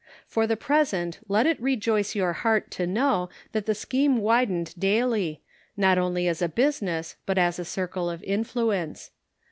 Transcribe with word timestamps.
For 0.25 0.47
the 0.47 0.57
present 0.57 1.19
let 1.27 1.45
it 1.45 1.61
rejoice 1.61 2.15
your 2.15 2.33
heart 2.33 2.71
to 2.71 2.87
know 2.87 3.29
that 3.51 3.67
the 3.67 3.75
scheme 3.75 4.17
widened 4.17 4.73
daily, 4.79 5.43
not 5.77 5.99
only 5.99 6.27
as 6.27 6.41
a 6.41 6.49
business, 6.49 7.17
but 7.27 7.37
as 7.37 7.59
a 7.59 7.65
circle 7.65 8.09
of 8.09 8.23
influence. 8.23 9.11